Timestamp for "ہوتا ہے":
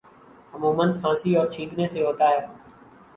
2.05-2.39